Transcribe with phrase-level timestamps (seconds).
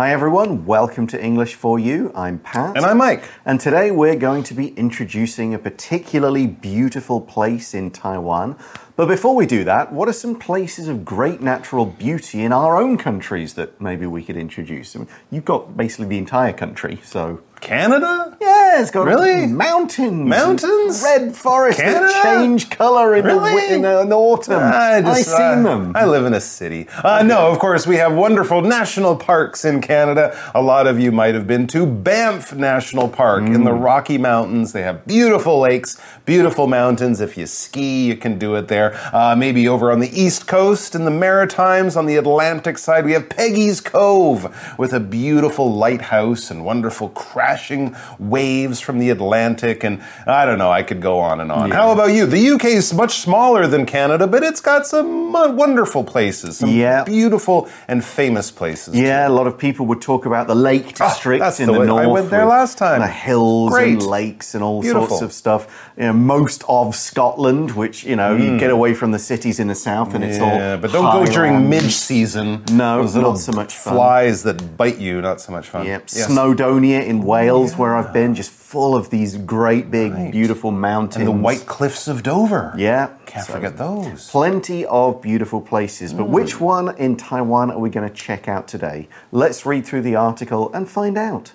[0.00, 2.10] Hi everyone, welcome to English for You.
[2.14, 2.74] I'm Pat.
[2.74, 3.22] And I'm Mike.
[3.44, 8.56] And today we're going to be introducing a particularly beautiful place in Taiwan.
[9.00, 12.78] But before we do that, what are some places of great natural beauty in our
[12.78, 14.94] own countries that maybe we could introduce?
[14.94, 17.40] I mean, you've got basically the entire country, so.
[17.62, 18.38] Canada?
[18.40, 19.46] Yeah, it's got Really?
[19.46, 21.02] mountains, Mountains?
[21.04, 22.06] red forests Canada?
[22.06, 23.50] that change color in, the, Really?
[23.50, 24.62] wi- in, the, in the autumn.
[24.62, 25.92] I I've seen uh, them.
[25.94, 26.88] I live in a city.
[27.04, 30.34] Uh, No, of course, we have wonderful national parks in Canada.
[30.54, 33.64] A lot of you might have been to Banff National Park in Mm.
[33.66, 34.72] the Rocky Mountains.
[34.72, 37.20] They have beautiful lakes, beautiful mountains.
[37.20, 38.89] If you ski, you can do it there.
[39.12, 43.12] Uh, maybe over on the East Coast in the Maritimes, on the Atlantic side, we
[43.12, 49.84] have Peggy's Cove with a beautiful lighthouse and wonderful crashing waves from the Atlantic.
[49.84, 51.68] And I don't know, I could go on and on.
[51.68, 51.74] Yeah.
[51.76, 52.26] How about you?
[52.26, 56.70] The UK is much smaller than Canada, but it's got some uh, wonderful places, some
[56.70, 57.04] Yeah.
[57.04, 58.94] beautiful and famous places.
[58.96, 61.72] Yeah, a lot of people would talk about the Lake District Ah, that's in the
[61.72, 62.12] the, way- I north.
[62.12, 63.00] went there last time.
[63.00, 63.92] The hills Great.
[63.94, 65.08] and lakes and all Beautiful.
[65.08, 65.90] sorts of stuff.
[65.96, 69.68] You know, most of Scotland, which you know, you get away from the cities in
[69.68, 70.48] the south, and it's all.
[70.48, 71.70] Yeah, but don't go during highland.
[71.70, 72.64] midge season.
[72.72, 73.94] No, Those little not so much fun.
[73.94, 75.86] Flies that bite you, not so much fun.
[75.86, 76.28] Yep, Yes.
[76.28, 81.16] Snowdonia in Wales, where I've been, just full of these great big, beautiful mountains.
[81.16, 82.72] And the White Cliffs of Dover.
[82.76, 84.30] Yeah, Can't so forget those.
[84.30, 86.30] Plenty of beautiful places, but mm.
[86.30, 89.08] which one in Taiwan are we going to check out today?
[89.32, 91.52] Let's read through the article and find out.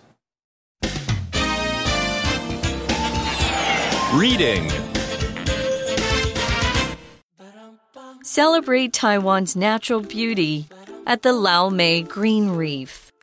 [4.13, 4.69] Reading
[8.35, 10.67] Celebrate Taiwan's natural beauty
[11.07, 13.13] at the Laomei Green Reef.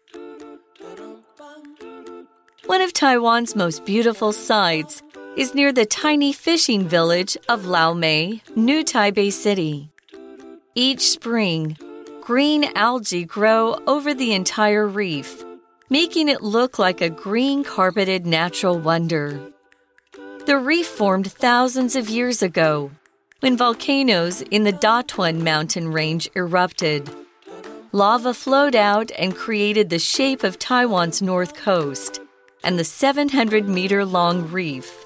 [2.64, 5.02] One of Taiwan's most beautiful sights
[5.36, 9.90] is near the tiny fishing village of Laomei, New Taipei City.
[10.74, 11.76] Each spring,
[12.22, 15.44] green algae grow over the entire reef,
[15.90, 19.38] making it look like a green carpeted natural wonder.
[20.46, 22.92] The reef formed thousands of years ago
[23.42, 27.10] when volcanoes in the Datun mountain range erupted.
[27.90, 32.20] Lava flowed out and created the shape of Taiwan's north coast
[32.62, 35.04] and the 700 meter long reef.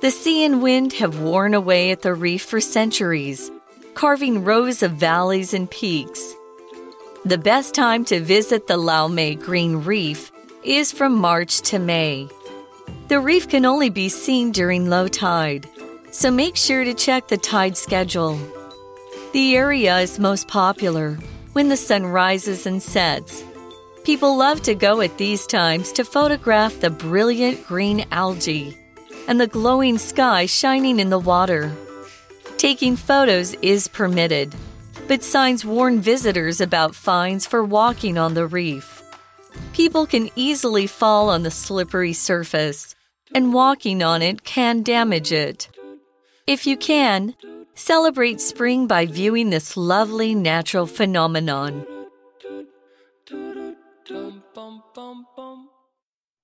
[0.00, 3.50] The sea and wind have worn away at the reef for centuries,
[3.92, 6.32] carving rows of valleys and peaks.
[7.26, 10.32] The best time to visit the Laomei Green Reef
[10.64, 12.30] is from March to May.
[13.08, 15.68] The reef can only be seen during low tide,
[16.12, 18.38] so make sure to check the tide schedule.
[19.32, 21.18] The area is most popular
[21.54, 23.42] when the sun rises and sets.
[24.04, 28.76] People love to go at these times to photograph the brilliant green algae
[29.26, 31.72] and the glowing sky shining in the water.
[32.58, 34.54] Taking photos is permitted,
[35.08, 39.02] but signs warn visitors about fines for walking on the reef.
[39.72, 42.94] People can easily fall on the slippery surface,
[43.34, 45.68] and walking on it can damage it.
[46.46, 47.36] If you can,
[47.74, 51.86] celebrate spring by viewing this lovely natural phenomenon.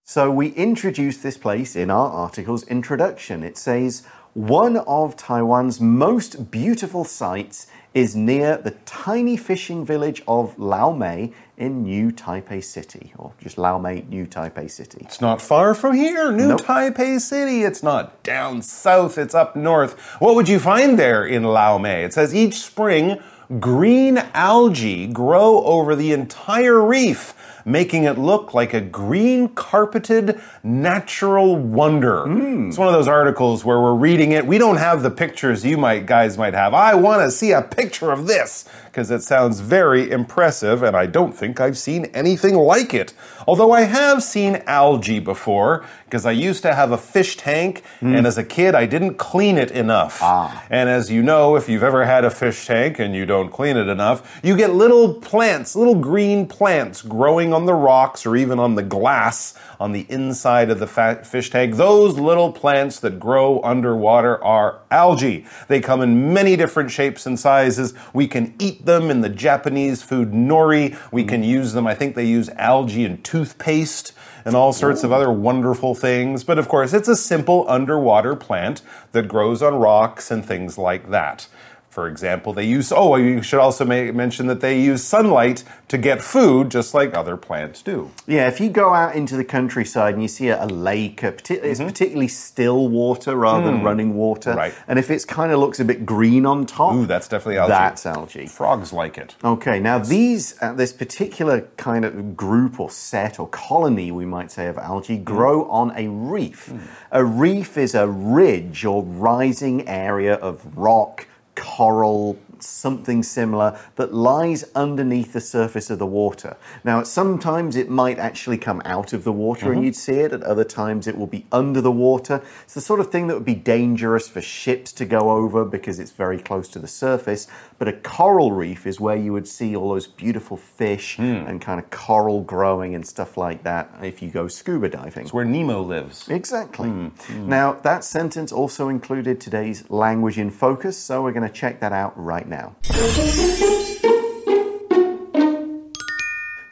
[0.04, 3.42] So we introduced this place in our article's introduction.
[3.42, 10.56] It says one of Taiwan's most beautiful sites is near the tiny fishing village of
[10.56, 14.99] Laomei in New Taipei City, or just Laomei, New Taipei City.
[15.00, 16.62] It's not far from here, New Nope.
[16.62, 17.62] Taipei City.
[17.62, 19.98] It's not down south, it's up north.
[20.21, 22.04] What would you find there in Laomei?
[22.04, 23.19] It says each spring,
[23.59, 27.34] green algae grow over the entire reef,
[27.69, 32.25] making it look like a green carpeted natural wonder.
[32.69, 34.47] It's one of those articles where we're reading it.
[34.47, 36.75] We don't have the pictures you might guys might have.
[36.75, 41.07] I want to see a picture of this because it sounds very impressive and I
[41.07, 43.12] don't think I've seen anything like it.
[43.47, 48.15] Although I have seen algae before because I used to have a fish tank hmm.
[48.15, 50.21] and as a kid I didn't clean it enough.
[50.23, 50.65] Ah.
[50.71, 53.77] And as you know, if you've ever had a fish tank and you don't clean
[53.77, 58.60] it enough, you get little plants, little green plants growing on the rocks or even
[58.60, 61.75] on the glass on the inside of the fish tank.
[61.75, 65.45] Those little plants that grow underwater are algae.
[65.66, 67.95] They come in many different shapes and sizes.
[68.13, 70.97] We can eat them in the Japanese food nori.
[71.10, 71.87] We can use them.
[71.87, 74.13] I think they use algae in toothpaste
[74.45, 76.45] and all sorts of other wonderful things.
[76.45, 81.11] But of course, it's a simple underwater plant that grows on rocks and things like
[81.11, 81.49] that.
[81.98, 85.98] For example, they use, oh, you should also ma- mention that they use sunlight to
[85.98, 88.12] get food, just like other plants do.
[88.24, 91.33] Yeah, if you go out into the countryside and you see a, a lake, a
[91.33, 91.89] parti- it's mm-hmm.
[91.89, 93.84] particularly still water rather than mm.
[93.84, 94.54] running water.
[94.54, 94.72] Right.
[94.86, 97.71] And if it kind of looks a bit green on top, Ooh, that's definitely algae.
[97.71, 98.47] that's algae.
[98.47, 99.34] Frogs like it.
[99.42, 104.53] Okay, now these, uh, this particular kind of group or set or colony, we might
[104.53, 105.24] say, of algae mm.
[105.24, 106.68] grow on a reef.
[106.68, 106.80] Mm.
[107.10, 111.27] A reef is a ridge or rising area of rock,
[111.59, 116.57] coral, something similar that lies underneath the surface of the water.
[116.84, 119.84] Now, sometimes it might actually come out of the water and mm-hmm.
[119.84, 122.43] you'd see it, at other times it will be under the water.
[122.65, 125.99] It's the sort of thing that would be dangerous for ships to go over because
[125.99, 127.49] it's very close to the surface.
[127.78, 131.22] But a coral reef is where you would see all those beautiful fish hmm.
[131.22, 135.25] and kind of coral growing and stuff like that if you go scuba diving.
[135.25, 136.28] It's where Nemo lives.
[136.28, 136.89] Exactly.
[136.89, 137.07] Hmm.
[137.07, 137.48] Hmm.
[137.48, 141.92] Now, that sentence also included today's language in focus, so we're going to check that
[141.92, 142.75] out right now.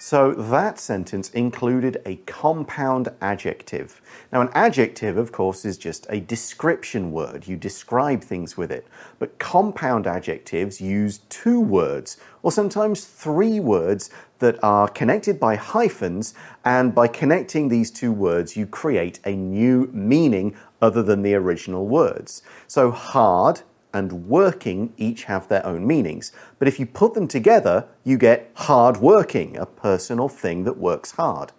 [0.09, 4.01] So, that sentence included a compound adjective.
[4.33, 7.49] Now, an adjective, of course, is just a description word.
[7.49, 8.87] You describe things with it.
[9.19, 14.09] But compound adjectives use two words, or sometimes three words,
[14.39, 19.91] that are connected by hyphens, and by connecting these two words, you create a new
[19.93, 22.43] meaning other than the original words.
[22.69, 23.63] So, hard
[23.97, 26.31] and working each have their own meanings.
[26.59, 30.77] But if you put them together, you get hard working, a person or thing that
[30.77, 31.53] works hard.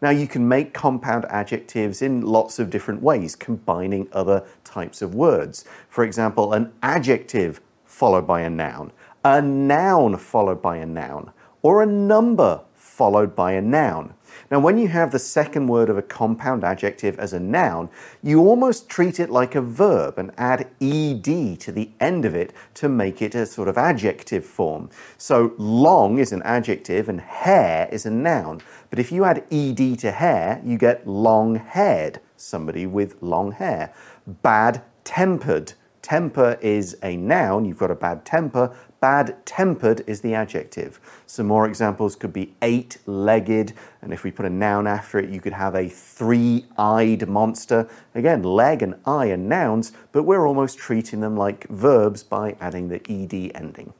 [0.00, 5.14] Now, you can make compound adjectives in lots of different ways, combining other types of
[5.14, 5.64] words.
[5.88, 8.92] For example, an adjective followed by a noun,
[9.24, 11.32] a noun followed by a noun,
[11.62, 14.14] or a number followed by a noun.
[14.50, 17.88] Now, when you have the second word of a compound adjective as a noun,
[18.22, 22.52] you almost treat it like a verb and add ed to the end of it
[22.74, 24.90] to make it a sort of adjective form.
[25.18, 28.60] So, long is an adjective and hair is a noun.
[28.90, 33.92] But if you add ed to hair, you get long haired, somebody with long hair.
[34.26, 35.72] Bad tempered.
[36.02, 38.76] Temper is a noun, you've got a bad temper.
[39.02, 41.00] Bad tempered is the adjective.
[41.26, 45.28] Some more examples could be eight legged, and if we put a noun after it,
[45.28, 47.88] you could have a three eyed monster.
[48.14, 52.86] Again, leg and eye are nouns, but we're almost treating them like verbs by adding
[52.86, 53.92] the ed ending.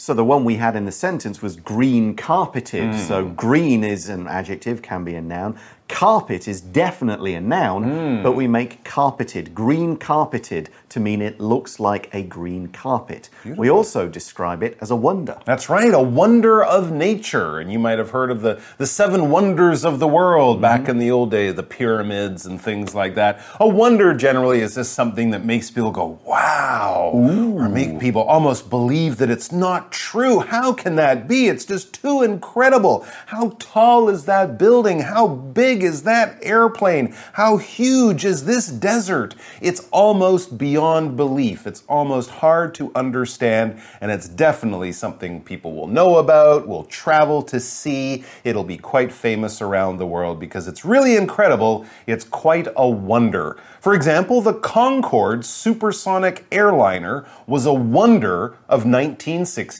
[0.00, 2.94] So the one we had in the sentence was green carpeted.
[2.94, 3.00] Hmm.
[3.00, 5.58] So green is an adjective, can be a noun.
[5.88, 8.22] Carpet is definitely a noun, hmm.
[8.22, 13.28] but we make carpeted, green carpeted, to mean it looks like a green carpet.
[13.44, 15.38] We also describe it as a wonder.
[15.44, 17.58] That's right, a wonder of nature.
[17.58, 20.90] And you might have heard of the, the seven wonders of the world back mm-hmm.
[20.90, 23.44] in the old days, the pyramids and things like that.
[23.58, 28.70] A wonder generally is just something that makes people go, wow, or make people almost
[28.70, 30.40] believe that it's not true.
[30.40, 31.48] How can that be?
[31.48, 33.06] It's just too incredible.
[33.26, 35.00] How tall is that building?
[35.00, 37.14] How big is that airplane?
[37.34, 39.34] How huge is this desert?
[39.60, 41.66] It's almost beyond belief.
[41.66, 47.42] It's almost hard to understand, and it's definitely something people will know about, will travel
[47.42, 48.24] to see.
[48.44, 51.86] It'll be quite famous around the world because it's really incredible.
[52.06, 53.58] It's quite a wonder.
[53.80, 58.84] For example, the Concorde supersonic airliner was a wonder of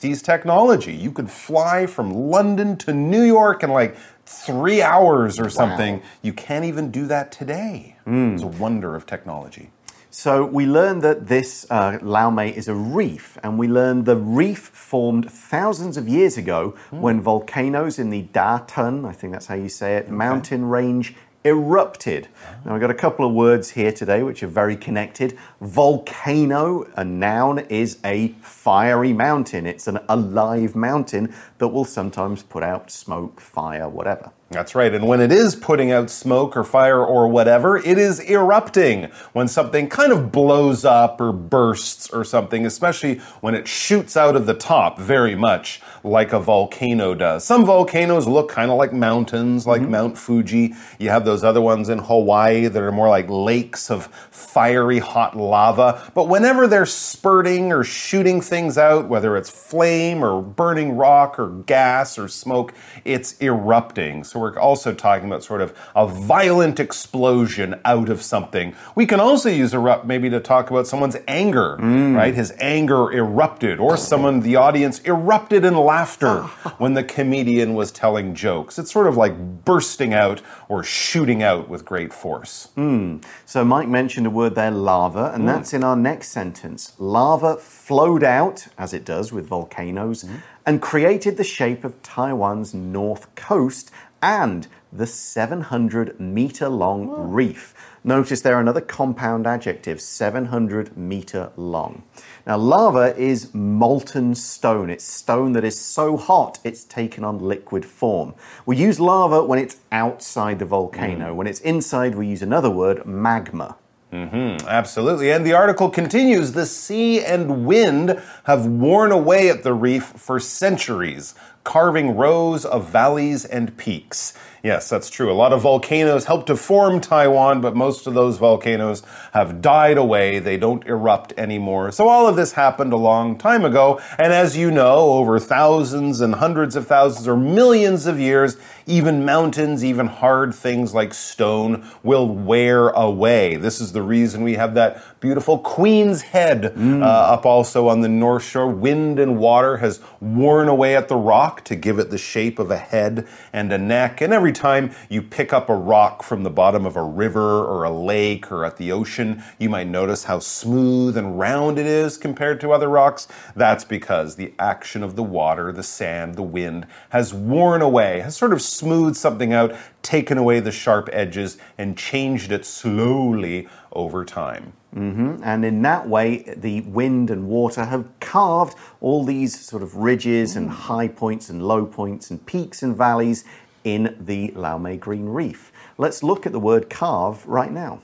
[0.01, 0.93] 1960s technology.
[0.93, 3.95] You could fly from London to New York in like
[4.25, 6.01] three hours or something.
[6.21, 7.95] You can't even do that today.
[8.33, 9.71] It's a wonder of technology.
[10.13, 14.59] So we learned that this uh, Laomei is a reef, and we learned the reef
[14.59, 19.69] formed thousands of years ago when volcanoes in the Datun, I think that's how you
[19.69, 22.27] say it, mountain range erupted.
[22.65, 25.37] Now, I've got a couple of words here today which are very connected.
[25.59, 29.65] Volcano, a noun, is a fiery mountain.
[29.65, 34.31] It's an alive mountain that will sometimes put out smoke, fire, whatever.
[34.51, 34.93] That's right.
[34.93, 39.05] And when it is putting out smoke or fire or whatever, it is erupting.
[39.31, 44.35] When something kind of blows up or bursts or something, especially when it shoots out
[44.35, 47.45] of the top very much like a volcano does.
[47.45, 49.91] Some volcanoes look kind of like mountains, like mm-hmm.
[49.91, 50.73] Mount Fuji.
[50.99, 55.37] You have those other ones in Hawaii that are more like lakes of fiery hot
[55.37, 56.11] lava.
[56.13, 61.47] But whenever they're spurting or shooting things out, whether it's flame or burning rock or
[61.51, 62.73] gas or smoke,
[63.05, 64.23] it's erupting.
[64.23, 68.75] So we're also talking about sort of a violent explosion out of something.
[68.95, 72.15] We can also use erupt maybe to talk about someone's anger, mm.
[72.15, 72.33] right?
[72.33, 76.41] His anger erupted, or someone, the audience, erupted in laughter
[76.77, 78.79] when the comedian was telling jokes.
[78.79, 82.69] It's sort of like bursting out or shooting out with great force.
[82.75, 83.17] Hmm.
[83.45, 85.47] So Mike mentioned a word there, lava, and hmm.
[85.47, 86.93] that's in our next sentence.
[86.97, 90.37] Lava flowed out, as it does with volcanoes, hmm.
[90.65, 93.91] And created the shape of Taiwan's north coast
[94.21, 97.73] and the 700 meter long reef.
[98.03, 102.03] Notice there another compound adjective, 700 meter long.
[102.45, 104.89] Now, lava is molten stone.
[104.89, 108.33] It's stone that is so hot it's taken on liquid form.
[108.65, 111.31] We use lava when it's outside the volcano.
[111.31, 111.37] Hmm.
[111.37, 113.77] When it's inside, we use another word, magma.
[114.11, 114.67] Mm-hmm.
[114.67, 115.31] Absolutely.
[115.31, 120.37] And the article continues The sea and wind have worn away at the reef for
[120.37, 124.33] centuries, carving rows of valleys and peaks.
[124.63, 125.31] Yes, that's true.
[125.31, 129.01] A lot of volcanoes helped to form Taiwan, but most of those volcanoes
[129.33, 130.37] have died away.
[130.37, 131.91] They don't erupt anymore.
[131.91, 133.99] So all of this happened a long time ago.
[134.19, 139.25] And as you know, over thousands and hundreds of thousands or millions of years, even
[139.25, 143.55] mountains, even hard things like stone will wear away.
[143.55, 148.09] This is the reason we have that beautiful Queen's Head uh, up also on the
[148.09, 148.67] North Shore.
[148.67, 152.71] Wind and water has worn away at the rock to give it the shape of
[152.71, 154.21] a head and a neck.
[154.21, 157.83] And every time you pick up a rock from the bottom of a river or
[157.83, 162.17] a lake or at the ocean, you might notice how smooth and round it is
[162.17, 163.27] compared to other rocks.
[163.55, 168.35] That's because the action of the water, the sand, the wind has worn away, has
[168.35, 174.23] sort of smoothed something out, taken away the sharp edges, and changed it slowly over
[174.23, 174.73] time.
[174.95, 175.41] Mm-hmm.
[175.43, 180.55] And in that way, the wind and water have carved all these sort of ridges
[180.55, 183.43] and high points and low points and peaks and valleys
[183.83, 185.71] in the Laomei Green Reef.
[185.97, 188.01] Let's look at the word carve right now.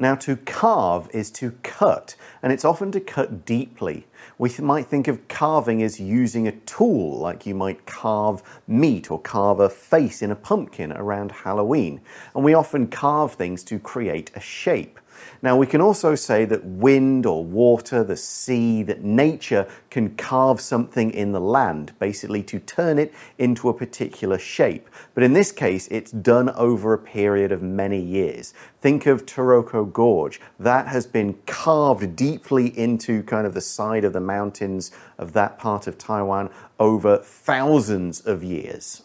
[0.00, 4.06] Now, to carve is to cut, and it's often to cut deeply.
[4.38, 9.20] We might think of carving as using a tool, like you might carve meat or
[9.20, 12.00] carve a face in a pumpkin around Halloween.
[12.34, 14.99] And we often carve things to create a shape.
[15.42, 20.60] Now, we can also say that wind or water, the sea, that nature can carve
[20.60, 24.90] something in the land, basically to turn it into a particular shape.
[25.14, 28.52] But in this case, it's done over a period of many years.
[28.82, 30.42] Think of Taroko Gorge.
[30.58, 35.58] That has been carved deeply into kind of the side of the mountains of that
[35.58, 39.04] part of Taiwan over thousands of years.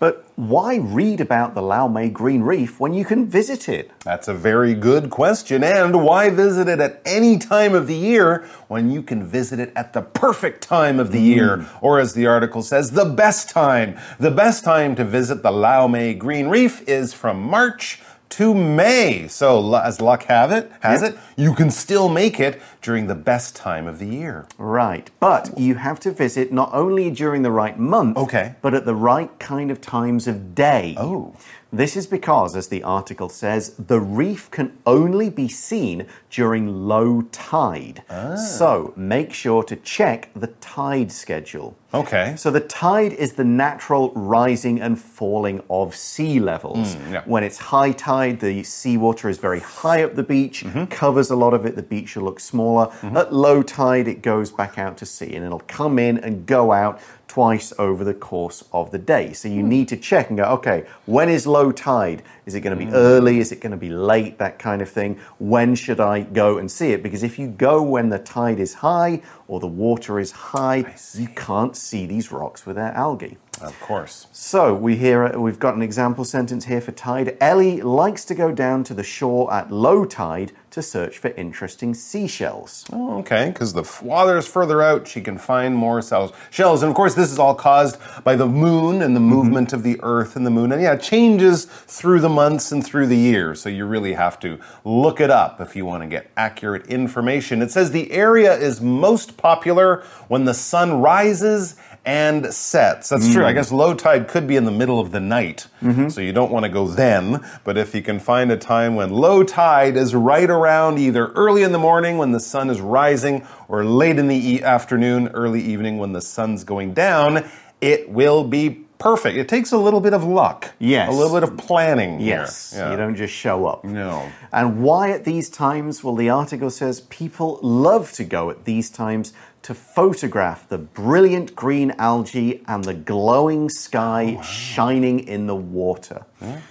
[0.00, 3.90] But why read about the Laomei Green Reef when you can visit it?
[4.02, 5.62] That's a very good question.
[5.62, 9.70] And why visit it at any time of the year when you can visit it
[9.76, 11.58] at the perfect time of the year?
[11.58, 11.84] Hmm.
[11.84, 13.98] Or as the article says, the best time.
[14.18, 19.28] The best time to visit the Laomei Green Reef is from March to May.
[19.28, 23.54] So as luck have it, has it, you can still make it during the best
[23.56, 24.46] time of the year.
[24.58, 28.54] Right, but you have to visit not only during the right month, Okay.
[28.62, 30.94] but at the right kind of times of day.
[30.98, 31.34] Oh.
[31.72, 37.22] This is because, as the article says, the reef can only be seen during low
[37.30, 38.02] tide.
[38.10, 38.34] Ah.
[38.34, 41.76] So make sure to check the tide schedule.
[41.92, 42.34] Okay.
[42.36, 46.94] So the tide is the natural rising and falling of sea levels.
[46.94, 47.22] Mm, yeah.
[47.24, 50.84] When it's high tide, the seawater is very high up the beach, mm-hmm.
[50.84, 52.86] covers a lot of it, the beach will look smaller.
[52.86, 53.16] Mm-hmm.
[53.16, 56.72] At low tide, it goes back out to sea and it'll come in and go
[56.72, 57.00] out
[57.30, 59.32] twice over the course of the day.
[59.32, 59.68] So you hmm.
[59.68, 62.24] need to check and go, okay, when is low tide?
[62.44, 62.96] Is it going to be hmm.
[62.96, 63.38] early?
[63.38, 64.38] Is it going to be late?
[64.38, 65.16] That kind of thing.
[65.38, 67.04] When should I go and see it?
[67.04, 71.28] Because if you go when the tide is high or the water is high, you
[71.28, 73.38] can't see these rocks with their algae.
[73.62, 74.26] Of course.
[74.32, 77.36] So we hear uh, we've got an example sentence here for tide.
[77.40, 81.94] Ellie likes to go down to the shore at low tide to search for interesting
[81.94, 82.86] seashells.
[82.92, 86.82] Oh, okay, because the water is further out, she can find more cells, shells.
[86.82, 89.28] And of course, this is all caused by the moon and the mm-hmm.
[89.28, 90.72] movement of the earth and the moon.
[90.72, 93.54] And yeah, it changes through the months and through the year.
[93.54, 97.62] So you really have to look it up if you want to get accurate information.
[97.62, 101.74] It says the area is most popular when the sun rises
[102.04, 103.08] and sets.
[103.10, 103.44] That's true.
[103.44, 103.56] I hmm.
[103.56, 105.66] guess low tide could be in the middle of the night.
[105.82, 106.08] Mm-hmm.
[106.08, 107.44] So you don't want to go then.
[107.64, 111.62] But if you can find a time when low tide is right around either early
[111.62, 115.60] in the morning when the sun is rising or late in the e- afternoon, early
[115.60, 117.48] evening when the sun's going down,
[117.80, 119.36] it will be perfect.
[119.36, 120.72] It takes a little bit of luck.
[120.78, 121.08] Yes.
[121.08, 122.20] A little bit of planning.
[122.20, 122.92] Yes, Yeah.
[122.92, 123.82] you don't just show up.
[123.82, 124.30] No.
[124.52, 126.04] And why at these times?
[126.04, 131.54] Well, the article says people love to go at these times to photograph the brilliant
[131.54, 136.24] green algae and the glowing sky Oh, shining in the water.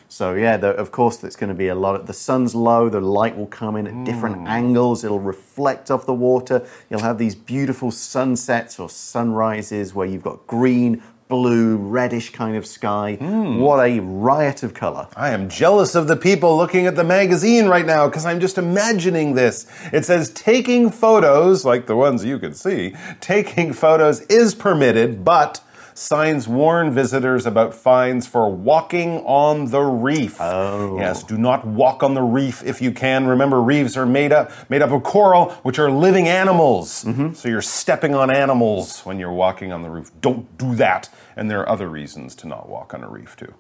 [0.08, 2.90] So, yeah, the, of course, there's going to be a lot of the sun's low,
[2.90, 4.48] the light will come in at different Hmm.
[4.48, 6.66] angles, it'll reflect off the water.
[6.90, 12.66] You'll have these beautiful sunsets or sunrises where you've got green, blue, reddish kind of
[12.66, 13.16] sky.
[13.16, 13.60] Hmm.
[13.60, 15.08] What a riot of color.
[15.16, 18.58] I am jealous of the people looking at the magazine right now because I'm just
[18.58, 19.68] imagining this.
[19.94, 25.62] It says taking photos, like the ones you can see, taking photos is permitted, but
[25.94, 30.38] signs warn visitors about fines for walking on the reef.
[30.40, 30.98] Oh.
[30.98, 33.28] Yes, do not walk on the reef if you can.
[33.28, 37.04] Remember, reefs are made up made up of coral, which are living animals.
[37.04, 37.34] Mm-hmm.
[37.34, 40.12] So you're stepping on animals when you're walking on the reef.
[40.22, 41.10] Don't do that.
[41.36, 43.54] And there are other reasons to not walk on a reef too.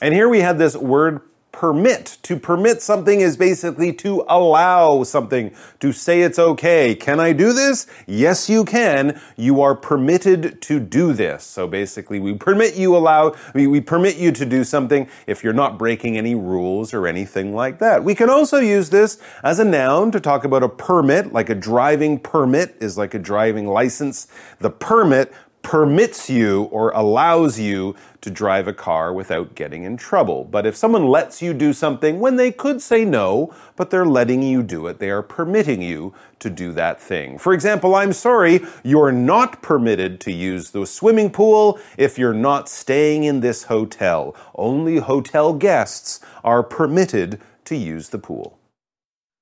[0.00, 1.22] And here we had this word
[1.56, 2.18] permit.
[2.24, 6.94] To permit something is basically to allow something, to say it's okay.
[6.94, 7.86] Can I do this?
[8.06, 9.18] Yes, you can.
[9.36, 11.44] You are permitted to do this.
[11.44, 15.78] So basically, we permit you allow, we, permit you to do something if you're not
[15.78, 18.04] breaking any rules or anything like that.
[18.04, 21.54] We can also use this as a noun to talk about a permit, like a
[21.54, 24.28] driving permit is like a driving license.
[24.58, 25.32] The permit
[25.66, 30.44] permits you or allows you to drive a car without getting in trouble.
[30.44, 34.44] But if someone lets you do something when they could say no, but they're letting
[34.44, 37.36] you do it, they are permitting you to do that thing.
[37.36, 42.68] For example, I'm sorry, you're not permitted to use the swimming pool if you're not
[42.68, 44.36] staying in this hotel.
[44.54, 48.55] Only hotel guests are permitted to use the pool.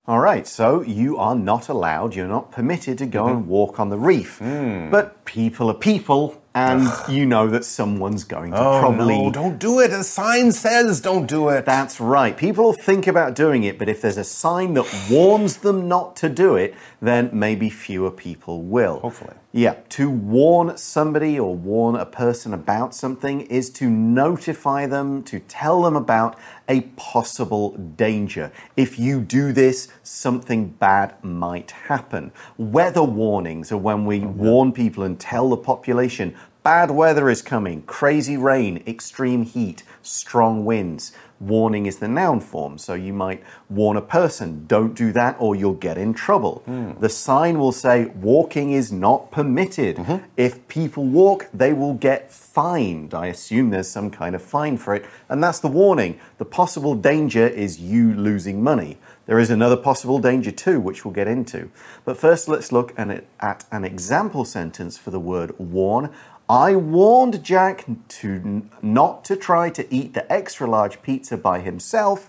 [0.06, 3.36] All right, so you are not allowed, you're not permitted to go Mm-hmm.
[3.38, 4.38] and walk on the reef.
[4.38, 4.90] Hmm.
[4.90, 9.16] But people are people, and you know that someone's going to Oh, probably.
[9.18, 9.92] no, don't do it.
[9.92, 11.64] A sign says don't do it.
[11.64, 12.36] That's right.
[12.36, 16.28] People think about doing it, but if there's a sign that warns them not to
[16.28, 18.98] do it, then maybe fewer people will.
[19.00, 19.32] Hopefully.
[19.56, 25.38] Yeah, to warn somebody or warn a person about something is to notify them, to
[25.38, 26.36] tell them about
[26.68, 28.50] a possible danger.
[28.76, 32.32] If you do this, something bad might happen.
[32.58, 34.36] Weather warnings are when we mm-hmm.
[34.36, 36.34] warn people and tell the population
[36.64, 41.12] bad weather is coming, crazy rain, extreme heat, strong winds.
[41.44, 45.54] Warning is the noun form, so you might warn a person, don't do that or
[45.54, 46.62] you'll get in trouble.
[46.64, 46.92] Hmm.
[46.98, 49.96] The sign will say, walking is not permitted.
[49.96, 50.24] Mm-hmm.
[50.38, 53.12] If people walk, they will get fined.
[53.12, 56.18] I assume there's some kind of fine for it, and that's the warning.
[56.38, 58.96] The possible danger is you losing money.
[59.26, 61.70] There is another possible danger too, which we'll get into.
[62.04, 66.10] But first, let's look at, at an example sentence for the word warn.
[66.48, 72.28] I warned Jack to not to try to eat the extra large pizza by himself,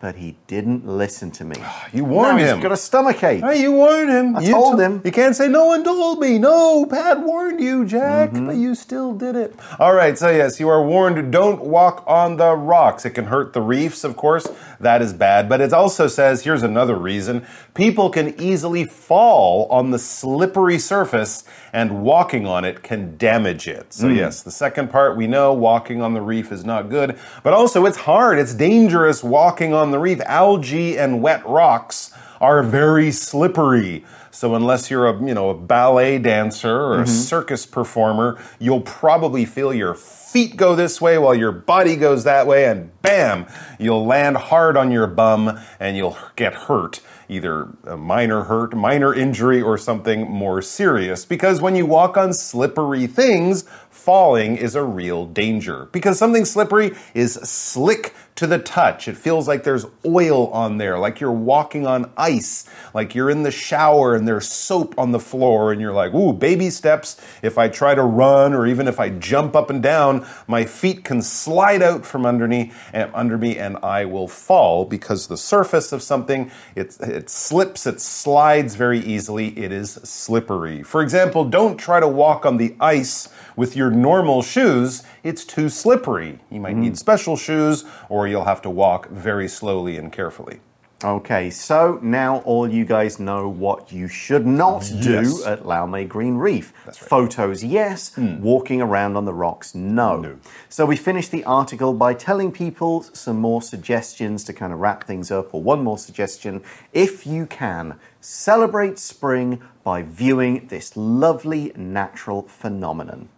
[0.00, 1.56] but he didn't listen to me.
[1.92, 2.56] You warned now him.
[2.56, 3.42] He's got a stomach ache.
[3.42, 4.34] Hey, you warned him.
[4.36, 5.02] I you told to- him.
[5.04, 6.38] You can't say no one told me.
[6.38, 8.46] No, Pat warned you, Jack, Mm-hmm.
[8.46, 9.54] but you still did it.
[9.78, 11.30] All right, so yes, you are warned.
[11.30, 13.04] Don't walk on the rocks.
[13.04, 14.46] It can hurt the reefs, of course.
[14.80, 15.48] That is bad.
[15.50, 21.44] But it also says here's another reason: people can easily fall on the slippery surface,
[21.74, 23.92] and walking on it can damage it.
[23.92, 27.52] So yes, the second part we know walking on the reef is not good, but
[27.52, 28.38] also it's hard.
[28.38, 30.20] It's dangerous walking on the reef.
[30.26, 34.04] Algae and wet rocks are very slippery.
[34.30, 37.12] So unless you're a you know a ballet dancer or a mm-hmm.
[37.12, 42.46] circus performer, you'll probably feel your feet go this way while your body goes that
[42.46, 43.46] way, and bam,
[43.78, 47.00] you'll land hard on your bum and you'll get hurt.
[47.28, 51.24] Either a minor hurt, minor injury, or something more serious.
[51.24, 55.88] Because when you walk on slippery things, falling is a real danger.
[55.92, 59.08] Because something slippery is slick to the touch.
[59.08, 62.64] It feels like there's oil on there, like you're walking on ice,
[62.94, 66.32] like you're in the shower and there's soap on the floor, and you're like, ooh,
[66.32, 67.20] baby steps.
[67.42, 71.04] If I try to run or even if I jump up and down, my feet
[71.04, 75.36] can slide out from underneath eh, and under me and I will fall because the
[75.36, 80.82] surface of something it, it slips, it slides very easily, it is slippery.
[80.82, 85.68] For example, don't try to walk on the ice with your normal shoes, it's too
[85.68, 86.38] slippery.
[86.50, 86.80] You might mm.
[86.80, 90.60] need special shoes or you'll have to walk very slowly and carefully.
[91.02, 95.46] Okay, so now all you guys know what you should not do Yes.
[95.46, 96.74] at Laomei Green Reef.
[96.94, 98.14] Photos, yes.
[98.14, 98.42] Hmm.
[98.42, 100.36] Walking around on the rocks, no.
[100.68, 105.04] So we finished the article by telling people some more suggestions to kind of wrap
[105.04, 106.60] things up, or one more suggestion.
[106.92, 113.30] If you can, celebrate spring by viewing this lovely natural phenomenon.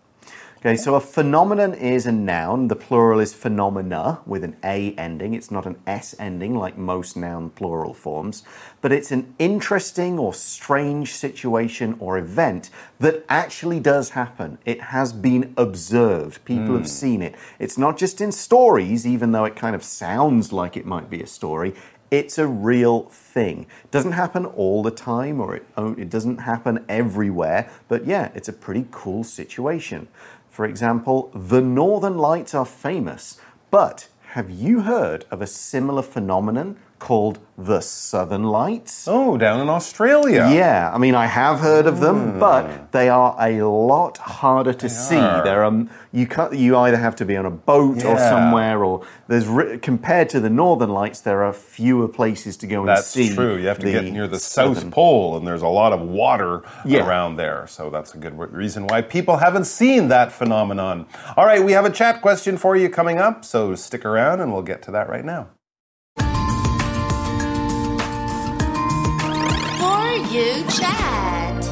[0.64, 2.68] Okay, so a phenomenon is a noun.
[2.68, 5.34] The plural is phenomena with an A ending.
[5.34, 8.44] It's not an S ending like most noun plural forms,
[8.80, 12.70] but it's an interesting or strange situation or event
[13.00, 14.58] that actually does happen.
[14.64, 16.44] It has been observed.
[16.44, 16.86] People have hmm.
[16.86, 17.34] seen it.
[17.58, 21.20] It's not just in stories, even though it kind of sounds like it might be
[21.20, 21.74] a story.
[22.12, 23.66] It's a real thing.
[23.82, 28.30] It doesn't happen all the time or it, oh, it doesn't happen everywhere, but yeah,
[28.36, 30.06] it's a pretty cool situation.
[30.52, 36.76] For example, the Northern Lights are famous, but have you heard of a similar phenomenon
[37.02, 39.08] called the Southern Lights?
[39.08, 40.48] Oh, down in Australia.
[40.52, 44.88] Yeah, I mean, I have heard of them, but they are a lot harder to
[44.88, 45.16] see.
[45.16, 45.42] are.
[45.42, 49.04] They're um, you cut, you either have to be on a boat or somewhere, or
[49.26, 49.48] there's
[49.80, 53.24] compared to the Northern Lights, there are fewer places to go and see.
[53.24, 53.56] That's true.
[53.56, 57.04] You have to get near the South Pole, and there's a lot of water Yeah.
[57.04, 57.66] around there.
[57.66, 61.06] So that's a good reason why people haven't seen that phenomenon.
[61.36, 64.52] All right, we have a chat question for you coming up, so stick around and
[64.52, 65.48] we'll get to that right now.
[70.32, 71.62] You chat.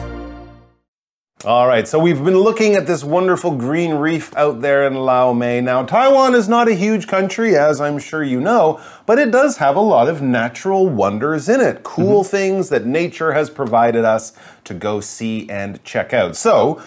[1.47, 5.65] All right, so we've been looking at this wonderful green reef out there in Laomei.
[5.65, 9.57] Now, Taiwan is not a huge country, as I'm sure you know, but it does
[9.57, 11.83] have a lot of natural wonders in it.
[11.85, 12.31] Cool mm-hmm.
[12.31, 16.37] things that nature has provided us to go see and check out.
[16.37, 16.83] So,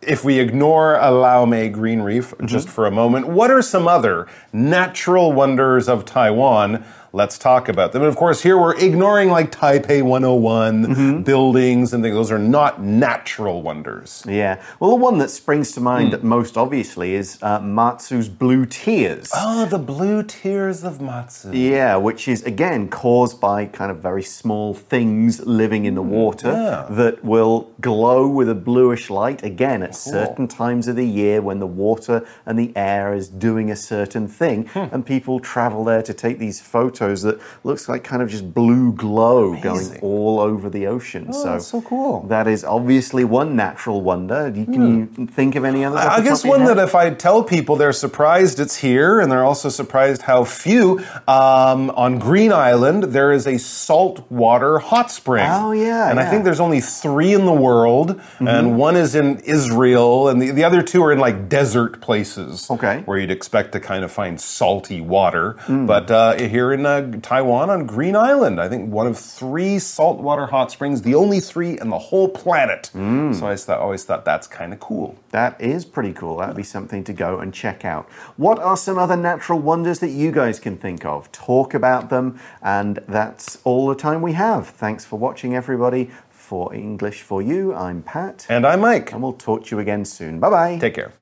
[0.00, 2.46] if we ignore a Laomei green reef mm-hmm.
[2.46, 6.86] just for a moment, what are some other natural wonders of Taiwan?
[7.12, 8.02] Let's talk about them.
[8.02, 12.14] And of course, here we're ignoring like Taipei 101 buildings and things.
[12.14, 14.22] Those are not natural wonders.
[14.28, 14.62] Yeah.
[14.78, 16.28] Well, the one that springs to mind Hmm.
[16.28, 19.30] most obviously is uh, Matsu's Blue Tears.
[19.34, 21.50] Oh, the blue tears of Matsu.
[21.52, 26.50] Yeah, which is again caused by kind of very small things living in the water
[26.52, 26.86] Hmm, yeah.
[26.90, 31.58] that will glow with a bluish light again at certain times of the year when
[31.58, 34.66] the water and the air is doing a certain thing.
[34.68, 34.86] Hmm.
[34.92, 38.92] And people travel there to take these photos that looks like kind of just blue
[38.92, 41.28] glow going all over the ocean.
[41.32, 42.20] Oh, that's so cool.
[42.20, 42.28] Hmm.
[42.28, 44.52] That is obviously one natural wonder.
[44.54, 46.00] You, can you think of any others?
[46.00, 48.76] off I guess top of your one that if I tell people, they're surprised it's
[48.76, 50.98] here, and they're also surprised how few.
[51.26, 55.46] Um, on Green Island, there is a saltwater hot spring.
[55.48, 59.38] Oh, yeah, and I think there's only three in the world, and one is in
[59.40, 62.70] Israel, and the, the other two are in like desert places.
[62.70, 63.02] Okay.
[63.04, 65.56] where you'd expect to kind of find salty water.
[65.68, 70.46] But uh, here in uh, Taiwan on Green Island, I think one of three saltwater
[70.46, 72.90] hot springs, the only three in the whole planet.
[72.94, 75.16] So I thought, always thought that's kind of cool.
[75.30, 76.38] That is pretty cool.
[76.38, 78.08] That'd be something to go and check out.
[78.36, 81.30] What are some other natural wonders that you guys can think of?
[81.32, 84.68] Talk about them, and that's all the time we have.
[84.68, 86.10] Thanks for watching, everybody.
[86.30, 89.12] For English for You, I'm Pat, And I'm Mike.
[89.12, 90.40] and we'll talk to you again soon.
[90.40, 90.78] Bye bye.
[90.78, 91.12] Take care.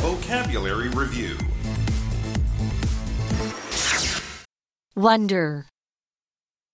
[0.00, 1.36] Vocabulary Review
[4.98, 5.68] Wonder.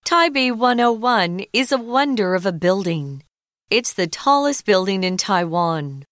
[0.03, 3.21] Taipei 101 is a wonder of a building.
[3.69, 6.05] It's the tallest building in Taiwan.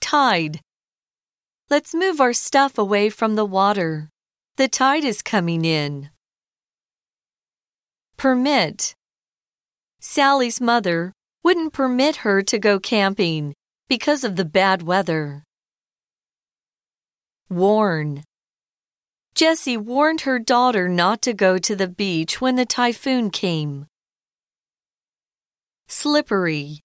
[0.00, 0.60] Tide.
[1.68, 4.10] Let's move our stuff away from the water.
[4.58, 6.10] The tide is coming in.
[8.16, 8.94] Permit.
[9.98, 13.54] Sally's mother wouldn't permit her to go camping
[13.88, 15.42] because of the bad weather.
[17.50, 18.22] Warn.
[19.34, 23.86] Jessie warned her daughter not to go to the beach when the typhoon came.
[25.88, 26.80] Slippery.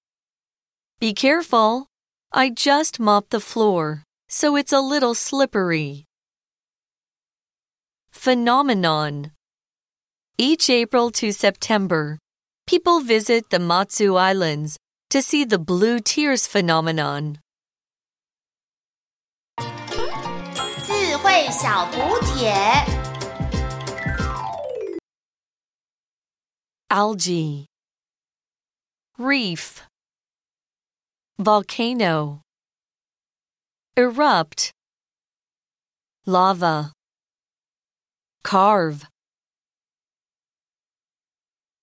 [0.99, 1.87] Be careful.
[2.31, 6.05] I just mopped the floor, so it's a little slippery.
[8.11, 9.31] Phenomenon.
[10.37, 12.19] Each April to September,
[12.65, 14.77] people visit the Matsu Islands
[15.09, 17.39] to see the blue tears phenomenon.
[21.36, 22.54] 智慧小补帖。
[26.88, 27.66] algae,
[29.18, 29.82] reef,
[31.38, 32.40] volcano,
[33.94, 34.70] erupt,
[36.24, 36.92] lava,
[38.42, 39.06] carve,